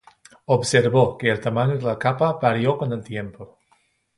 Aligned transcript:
Observó 0.45 1.15
que 1.15 1.29
el 1.29 1.39
tamaño 1.45 1.77
de 1.77 1.83
la 1.85 1.99
capa 1.99 2.39
varió 2.41 2.75
con 2.75 2.91
el 2.91 3.03
tiempo. 3.03 3.59